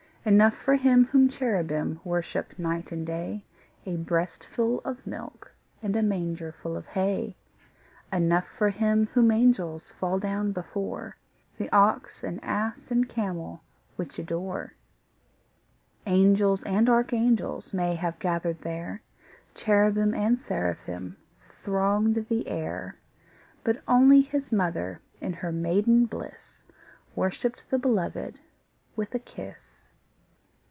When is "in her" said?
25.19-25.51